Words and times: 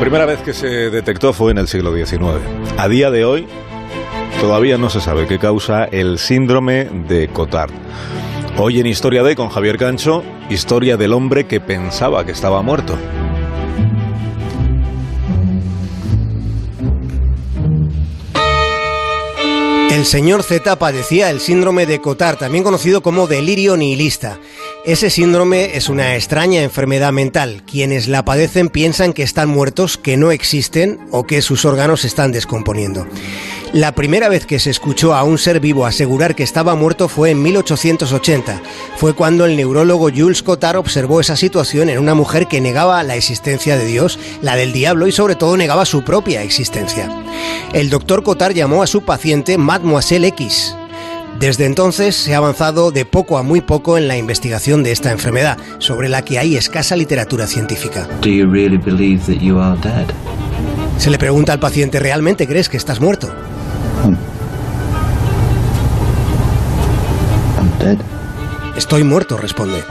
La 0.00 0.04
primera 0.04 0.24
vez 0.24 0.40
que 0.40 0.54
se 0.54 0.88
detectó 0.88 1.34
fue 1.34 1.50
en 1.50 1.58
el 1.58 1.68
siglo 1.68 1.94
XIX. 1.94 2.40
A 2.78 2.88
día 2.88 3.10
de 3.10 3.26
hoy 3.26 3.46
todavía 4.40 4.78
no 4.78 4.88
se 4.88 4.98
sabe 4.98 5.26
qué 5.26 5.38
causa 5.38 5.84
el 5.84 6.18
síndrome 6.18 6.86
de 7.06 7.28
Cotard. 7.28 7.70
Hoy 8.56 8.80
en 8.80 8.86
Historia 8.86 9.22
de 9.22 9.36
con 9.36 9.50
Javier 9.50 9.76
Cancho, 9.76 10.24
historia 10.48 10.96
del 10.96 11.12
hombre 11.12 11.46
que 11.46 11.60
pensaba 11.60 12.24
que 12.24 12.32
estaba 12.32 12.62
muerto. 12.62 12.96
El 19.90 20.06
señor 20.06 20.42
Z 20.42 20.76
padecía 20.76 21.28
el 21.28 21.40
síndrome 21.40 21.84
de 21.84 22.00
Cotard, 22.00 22.38
también 22.38 22.64
conocido 22.64 23.02
como 23.02 23.26
delirio 23.26 23.76
nihilista. 23.76 24.38
Ese 24.86 25.10
síndrome 25.10 25.76
es 25.76 25.90
una 25.90 26.16
extraña 26.16 26.62
enfermedad 26.62 27.12
mental. 27.12 27.62
Quienes 27.70 28.08
la 28.08 28.24
padecen 28.24 28.70
piensan 28.70 29.12
que 29.12 29.22
están 29.22 29.50
muertos, 29.50 29.98
que 29.98 30.16
no 30.16 30.30
existen 30.30 30.98
o 31.10 31.24
que 31.24 31.42
sus 31.42 31.66
órganos 31.66 32.06
están 32.06 32.32
descomponiendo. 32.32 33.06
La 33.74 33.94
primera 33.94 34.30
vez 34.30 34.46
que 34.46 34.58
se 34.58 34.70
escuchó 34.70 35.14
a 35.14 35.22
un 35.22 35.36
ser 35.36 35.60
vivo 35.60 35.84
asegurar 35.84 36.34
que 36.34 36.42
estaba 36.42 36.74
muerto 36.76 37.08
fue 37.08 37.30
en 37.30 37.42
1880. 37.42 38.62
Fue 38.96 39.12
cuando 39.14 39.44
el 39.44 39.54
neurólogo 39.54 40.08
Jules 40.08 40.42
Cotard 40.42 40.78
observó 40.78 41.20
esa 41.20 41.36
situación 41.36 41.90
en 41.90 41.98
una 41.98 42.14
mujer 42.14 42.46
que 42.46 42.62
negaba 42.62 43.02
la 43.02 43.16
existencia 43.16 43.76
de 43.76 43.84
Dios, 43.84 44.18
la 44.40 44.56
del 44.56 44.72
diablo 44.72 45.06
y 45.06 45.12
sobre 45.12 45.36
todo 45.36 45.58
negaba 45.58 45.84
su 45.84 46.02
propia 46.04 46.42
existencia. 46.42 47.10
El 47.74 47.90
doctor 47.90 48.22
Cotard 48.22 48.54
llamó 48.54 48.82
a 48.82 48.86
su 48.86 49.02
paciente 49.02 49.58
Mademoiselle 49.58 50.28
X. 50.28 50.74
Desde 51.40 51.64
entonces 51.64 52.16
se 52.16 52.34
ha 52.34 52.36
avanzado 52.36 52.90
de 52.90 53.06
poco 53.06 53.38
a 53.38 53.42
muy 53.42 53.62
poco 53.62 53.96
en 53.96 54.08
la 54.08 54.18
investigación 54.18 54.82
de 54.82 54.92
esta 54.92 55.10
enfermedad, 55.10 55.56
sobre 55.78 56.10
la 56.10 56.20
que 56.20 56.38
hay 56.38 56.54
escasa 56.54 56.96
literatura 56.96 57.46
científica. 57.46 58.06
Se 60.98 61.10
le 61.10 61.16
pregunta 61.16 61.54
al 61.54 61.58
paciente, 61.58 61.98
¿realmente 61.98 62.46
crees 62.46 62.68
que 62.68 62.76
estás 62.76 63.00
muerto? 63.00 63.34
Estoy 68.76 69.02
muerto, 69.02 69.38
responde. 69.38 69.82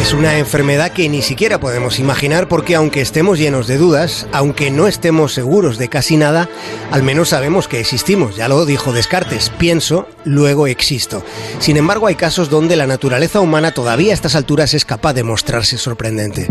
Es 0.00 0.12
una 0.12 0.38
enfermedad 0.38 0.92
que 0.92 1.08
ni 1.08 1.22
siquiera 1.22 1.60
podemos 1.60 1.98
imaginar 1.98 2.48
porque 2.48 2.74
aunque 2.76 3.00
estemos 3.00 3.38
llenos 3.38 3.66
de 3.66 3.78
dudas, 3.78 4.26
aunque 4.32 4.70
no 4.70 4.86
estemos 4.86 5.34
seguros 5.34 5.76
de 5.76 5.88
casi 5.88 6.16
nada, 6.16 6.48
al 6.90 7.02
menos 7.02 7.30
sabemos 7.30 7.68
que 7.68 7.80
existimos. 7.80 8.36
Ya 8.36 8.48
lo 8.48 8.64
dijo 8.64 8.92
Descartes, 8.92 9.50
pienso, 9.58 10.08
luego 10.24 10.66
existo. 10.66 11.24
Sin 11.58 11.76
embargo, 11.76 12.06
hay 12.06 12.14
casos 12.14 12.48
donde 12.48 12.76
la 12.76 12.86
naturaleza 12.86 13.40
humana 13.40 13.72
todavía 13.72 14.12
a 14.12 14.14
estas 14.14 14.36
alturas 14.36 14.72
es 14.72 14.84
capaz 14.84 15.14
de 15.14 15.24
mostrarse 15.24 15.76
sorprendente. 15.76 16.48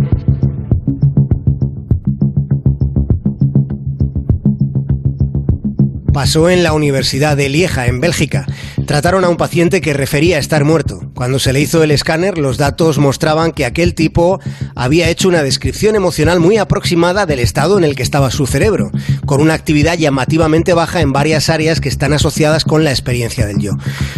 Pasó 6.13 6.49
en 6.49 6.63
la 6.63 6.73
Universidad 6.73 7.37
de 7.37 7.47
Lieja, 7.47 7.87
en 7.87 8.01
Bélgica. 8.01 8.45
Trataron 8.85 9.23
a 9.23 9.29
un 9.29 9.37
paciente 9.37 9.81
que 9.81 9.93
refería 9.93 10.37
a 10.37 10.39
estar 10.39 10.63
muerto. 10.63 11.06
Cuando 11.17 11.39
se 11.39 11.51
le 11.51 11.59
hizo 11.59 11.81
el 11.81 11.89
escáner, 11.89 12.37
los 12.37 12.59
datos 12.59 12.99
mostraban 12.99 13.51
que 13.51 13.65
aquel 13.65 13.95
tipo 13.95 14.39
había 14.75 15.09
hecho 15.09 15.27
una 15.27 15.41
descripción 15.41 15.95
emocional 15.95 16.39
muy 16.39 16.57
aproximada 16.57 17.25
del 17.25 17.39
estado 17.39 17.79
en 17.79 17.83
el 17.83 17.95
que 17.95 18.03
estaba 18.03 18.29
su 18.29 18.45
cerebro, 18.45 18.91
con 19.25 19.41
una 19.41 19.55
actividad 19.55 19.97
llamativamente 19.97 20.75
baja 20.75 21.01
en 21.01 21.13
varias 21.13 21.49
áreas 21.49 21.81
que 21.81 21.89
están 21.89 22.13
asociadas 22.13 22.65
con 22.65 22.83
la 22.83 22.91
experiencia 22.91 23.47
del 23.47 23.57
yo. 23.57 23.71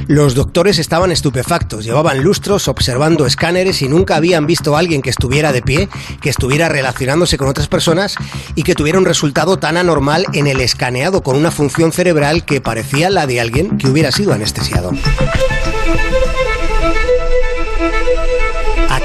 Los 0.07 0.35
doctores 0.35 0.77
estaban 0.77 1.13
estupefactos, 1.13 1.85
llevaban 1.85 2.21
lustros 2.21 2.67
observando 2.67 3.25
escáneres 3.25 3.81
y 3.81 3.87
nunca 3.87 4.17
habían 4.17 4.45
visto 4.45 4.75
a 4.75 4.79
alguien 4.79 5.01
que 5.01 5.09
estuviera 5.09 5.53
de 5.53 5.61
pie, 5.61 5.87
que 6.19 6.29
estuviera 6.29 6.67
relacionándose 6.67 7.37
con 7.37 7.47
otras 7.47 7.69
personas 7.69 8.17
y 8.55 8.63
que 8.63 8.75
tuviera 8.75 8.99
un 8.99 9.05
resultado 9.05 9.57
tan 9.57 9.77
anormal 9.77 10.25
en 10.33 10.47
el 10.47 10.59
escaneado 10.59 11.23
con 11.23 11.37
una 11.37 11.49
función 11.49 11.93
cerebral 11.93 12.43
que 12.43 12.59
parecía 12.59 13.09
la 13.09 13.25
de 13.25 13.39
alguien 13.39 13.77
que 13.77 13.87
hubiera 13.87 14.11
sido 14.11 14.33
anestesiado. 14.33 14.91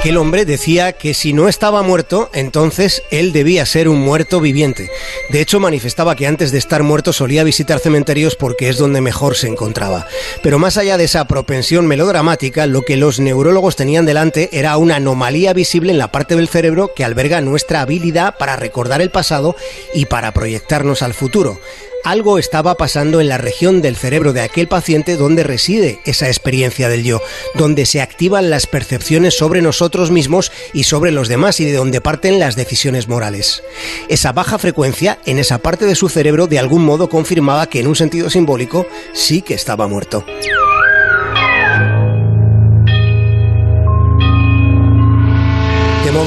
Aquel 0.05 0.17
hombre 0.17 0.45
decía 0.45 0.93
que 0.93 1.15
si 1.15 1.33
no 1.33 1.49
estaba 1.49 1.81
muerto, 1.81 2.29
entonces 2.31 3.01
él 3.09 3.33
debía 3.33 3.65
ser 3.65 3.89
un 3.89 4.01
muerto 4.01 4.39
viviente. 4.39 4.91
De 5.31 5.41
hecho, 5.41 5.59
manifestaba 5.59 6.15
que 6.15 6.27
antes 6.27 6.51
de 6.51 6.59
estar 6.59 6.83
muerto 6.83 7.11
solía 7.11 7.43
visitar 7.43 7.79
cementerios 7.79 8.35
porque 8.35 8.69
es 8.69 8.77
donde 8.77 9.01
mejor 9.01 9.35
se 9.35 9.47
encontraba. 9.47 10.05
Pero 10.43 10.59
más 10.59 10.77
allá 10.77 10.99
de 10.99 11.05
esa 11.05 11.25
propensión 11.25 11.87
melodramática, 11.87 12.67
lo 12.67 12.83
que 12.83 12.97
los 12.97 13.19
neurólogos 13.19 13.77
tenían 13.77 14.05
delante 14.05 14.49
era 14.51 14.77
una 14.77 14.97
anomalía 14.97 15.53
visible 15.53 15.91
en 15.91 15.97
la 15.97 16.11
parte 16.11 16.35
del 16.35 16.49
cerebro 16.49 16.93
que 16.95 17.03
alberga 17.03 17.41
nuestra 17.41 17.81
habilidad 17.81 18.37
para 18.37 18.57
recordar 18.57 19.01
el 19.01 19.09
pasado 19.09 19.55
y 19.95 20.05
para 20.05 20.35
proyectarnos 20.35 21.01
al 21.01 21.15
futuro 21.15 21.59
algo 22.05 22.37
estaba 22.37 22.75
pasando 22.75 23.19
en 23.19 23.27
la 23.27 23.37
región 23.39 23.81
del 23.81 23.95
cerebro 23.95 24.31
de 24.31 24.41
aquel 24.41 24.67
paciente 24.67 25.17
donde 25.17 25.43
reside 25.43 25.99
esa 26.05 26.27
experiencia 26.27 26.87
del 26.87 27.03
yo, 27.03 27.19
donde 27.55 27.85
se 27.85 27.99
activan 27.99 28.49
las 28.49 28.67
percepciones 28.67 29.35
sobre 29.35 29.61
nosotros 29.61 30.11
mismos 30.11 30.51
y 30.71 30.83
sobre 30.83 31.11
los 31.11 31.27
demás 31.27 31.59
y 31.59 31.65
de 31.65 31.73
donde 31.73 32.01
parten 32.01 32.39
las 32.39 32.55
decisiones 32.55 33.07
morales. 33.07 33.63
Esa 34.07 34.31
baja 34.31 34.59
frecuencia 34.59 35.17
en 35.25 35.39
esa 35.39 35.57
parte 35.57 35.85
de 35.85 35.95
su 35.95 36.07
cerebro 36.07 36.45
de 36.45 36.59
algún 36.59 36.85
modo 36.85 37.09
confirmaba 37.09 37.67
que 37.67 37.79
en 37.79 37.87
un 37.87 37.95
sentido 37.95 38.29
simbólico 38.29 38.85
sí 39.13 39.41
que 39.41 39.55
estaba 39.55 39.87
muerto. 39.87 40.23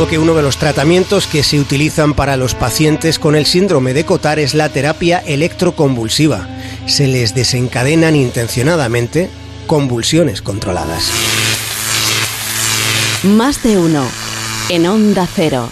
Que 0.07 0.19
uno 0.19 0.35
de 0.35 0.43
los 0.43 0.59
tratamientos 0.59 1.27
que 1.27 1.43
se 1.43 1.59
utilizan 1.59 2.15
para 2.15 2.37
los 2.37 2.55
pacientes 2.55 3.19
con 3.19 3.35
el 3.35 3.47
síndrome 3.47 3.95
de 3.95 4.05
Cotard 4.05 4.39
es 4.39 4.55
la 4.55 4.69
terapia 4.69 5.19
electroconvulsiva. 5.19 6.47
Se 6.87 7.09
les 7.09 7.35
desencadenan 7.35 8.15
intencionadamente 8.15 9.29
convulsiones 9.67 10.41
controladas. 10.41 11.11
Más 13.25 13.63
de 13.65 13.79
uno 13.79 14.05
en 14.69 14.87
Onda 14.87 15.27
Cero. 15.35 15.67